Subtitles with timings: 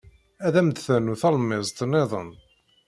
[0.45, 2.29] Ad am-d-ternu talemmiẓt niḍen.